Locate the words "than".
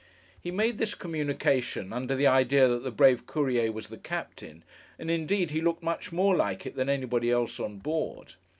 6.75-6.89